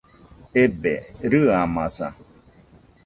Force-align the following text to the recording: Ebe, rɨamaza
Ebe, 0.61 0.93
rɨamaza 1.31 2.07